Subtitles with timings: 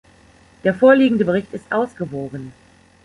[0.63, 2.53] Der vorliegende Bericht ist ausgewogen.